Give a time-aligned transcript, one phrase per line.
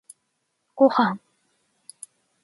[0.73, 1.19] ごはん